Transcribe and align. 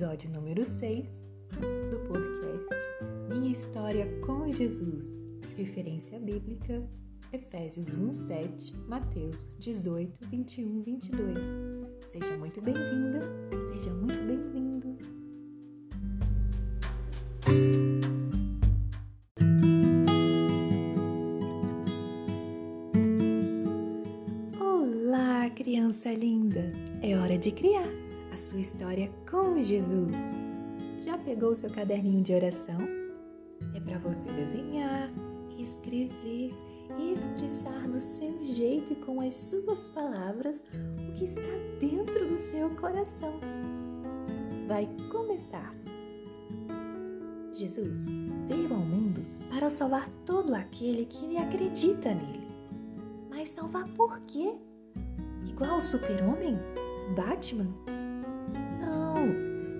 número 0.00 0.62
6 0.62 1.26
do 1.58 1.98
podcast 2.06 2.72
Minha 3.28 3.50
História 3.50 4.06
com 4.24 4.48
Jesus. 4.52 5.24
Referência 5.56 6.20
bíblica 6.20 6.88
Efésios 7.32 7.88
1, 7.88 8.12
7, 8.12 8.76
Mateus 8.86 9.48
18, 9.58 10.28
21, 10.28 10.82
22. 10.84 11.46
Seja 12.00 12.36
muito 12.36 12.60
bem-vinda, 12.62 13.22
seja 13.72 13.92
muito 13.92 14.18
bem-vindo. 14.22 14.98
Olá, 24.60 25.50
criança 25.50 26.12
linda! 26.12 26.70
É 27.02 27.16
hora 27.16 27.36
de 27.36 27.50
criar 27.50 28.07
a 28.32 28.36
sua 28.36 28.60
história 28.60 29.10
com 29.30 29.60
Jesus. 29.60 30.16
Já 31.00 31.16
pegou 31.18 31.54
seu 31.54 31.70
caderninho 31.70 32.22
de 32.22 32.34
oração? 32.34 32.78
É 33.74 33.80
para 33.80 33.98
você 33.98 34.30
desenhar, 34.32 35.10
escrever 35.58 36.54
e 36.98 37.12
expressar 37.12 37.88
do 37.88 38.00
seu 38.00 38.44
jeito 38.44 38.92
e 38.92 38.96
com 38.96 39.20
as 39.20 39.34
suas 39.34 39.88
palavras 39.88 40.64
o 41.08 41.12
que 41.14 41.24
está 41.24 41.40
dentro 41.80 42.28
do 42.28 42.38
seu 42.38 42.70
coração. 42.76 43.40
Vai 44.66 44.88
começar! 45.10 45.74
Jesus 47.52 48.08
veio 48.46 48.72
ao 48.72 48.80
mundo 48.80 49.24
para 49.50 49.68
salvar 49.68 50.08
todo 50.24 50.54
aquele 50.54 51.06
que 51.06 51.36
acredita 51.36 52.14
nele. 52.14 52.46
Mas 53.28 53.48
salvar 53.48 53.88
por 53.94 54.20
quê? 54.20 54.54
Igual 55.48 55.78
o 55.78 55.80
super-homem? 55.80 56.54
Batman? 57.16 57.97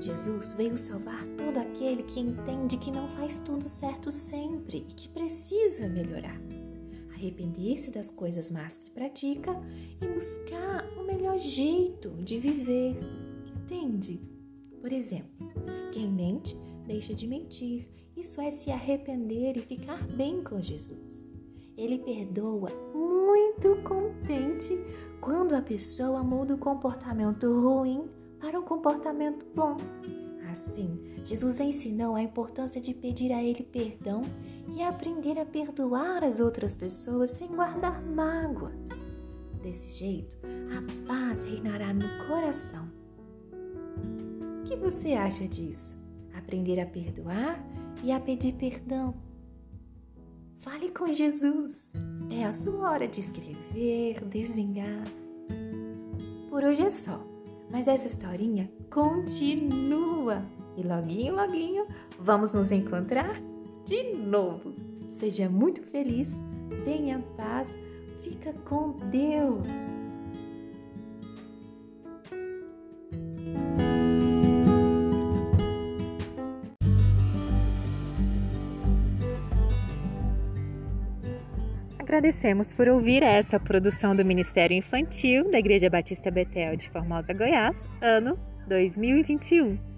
Jesus 0.00 0.52
veio 0.52 0.76
salvar 0.78 1.24
todo 1.36 1.58
aquele 1.58 2.02
que 2.04 2.20
entende 2.20 2.76
que 2.76 2.90
não 2.90 3.08
faz 3.08 3.40
tudo 3.40 3.68
certo 3.68 4.10
sempre 4.10 4.86
e 4.88 4.94
que 4.94 5.08
precisa 5.08 5.88
melhorar 5.88 6.38
arrepender-se 7.18 7.90
das 7.90 8.10
coisas 8.10 8.50
más 8.50 8.78
que 8.78 8.90
pratica 8.90 9.52
e 10.00 10.06
buscar 10.14 10.88
o 10.96 11.04
melhor 11.04 11.36
jeito 11.36 12.10
de 12.22 12.38
viver. 12.38 12.96
Entende? 13.56 14.20
Por 14.80 14.92
exemplo, 14.92 15.48
quem 15.92 16.08
mente 16.08 16.56
deixa 16.86 17.12
de 17.12 17.26
mentir. 17.26 17.88
Isso 18.16 18.40
é 18.40 18.50
se 18.50 18.70
arrepender 18.70 19.56
e 19.56 19.60
ficar 19.60 20.02
bem 20.06 20.42
com 20.42 20.62
Jesus. 20.62 21.36
Ele 21.76 21.98
perdoa 21.98 22.70
muito 22.94 23.76
contente 23.82 24.76
quando 25.20 25.54
a 25.54 25.62
pessoa 25.62 26.22
muda 26.22 26.54
o 26.54 26.58
comportamento 26.58 27.46
ruim 27.60 28.08
para 28.40 28.58
um 28.58 28.62
comportamento 28.62 29.46
bom. 29.54 29.76
Assim, 30.50 30.98
Jesus 31.24 31.60
ensinou 31.60 32.14
a 32.14 32.22
importância 32.22 32.80
de 32.80 32.94
pedir 32.94 33.32
a 33.32 33.42
Ele 33.42 33.62
perdão 33.62 34.22
e 34.74 34.82
aprender 34.82 35.38
a 35.38 35.44
perdoar 35.44 36.24
as 36.24 36.40
outras 36.40 36.74
pessoas 36.74 37.30
sem 37.30 37.48
guardar 37.48 38.02
mágoa. 38.02 38.72
Desse 39.62 39.90
jeito, 39.90 40.38
a 40.44 41.06
paz 41.06 41.44
reinará 41.44 41.92
no 41.92 42.26
coração. 42.26 42.88
O 44.60 44.64
que 44.64 44.76
você 44.76 45.12
acha 45.12 45.46
disso? 45.46 45.96
Aprender 46.34 46.80
a 46.80 46.86
perdoar 46.86 47.62
e 48.02 48.10
a 48.10 48.18
pedir 48.18 48.54
perdão. 48.54 49.14
Fale 50.60 50.90
com 50.90 51.12
Jesus. 51.12 51.92
É 52.30 52.44
a 52.44 52.52
sua 52.52 52.90
hora 52.90 53.06
de 53.06 53.20
escrever, 53.20 54.24
desenhar. 54.24 55.04
Por 56.48 56.64
hoje 56.64 56.82
é 56.82 56.90
só. 56.90 57.27
Mas 57.70 57.88
essa 57.88 58.06
historinha 58.06 58.70
continua. 58.90 60.42
E 60.76 60.82
loguinho, 60.82 61.34
loguinho, 61.34 61.86
vamos 62.18 62.54
nos 62.54 62.70
encontrar 62.70 63.40
de 63.84 64.14
novo. 64.14 64.74
Seja 65.10 65.48
muito 65.48 65.82
feliz, 65.82 66.40
tenha 66.84 67.18
paz, 67.36 67.80
fica 68.22 68.52
com 68.64 68.92
Deus. 69.10 70.07
Agradecemos 82.08 82.72
por 82.72 82.88
ouvir 82.88 83.22
essa 83.22 83.60
produção 83.60 84.16
do 84.16 84.24
Ministério 84.24 84.74
Infantil 84.74 85.50
da 85.50 85.58
Igreja 85.58 85.90
Batista 85.90 86.30
Betel 86.30 86.74
de 86.74 86.88
Formosa, 86.88 87.34
Goiás, 87.34 87.86
ano 88.00 88.38
2021. 88.66 89.97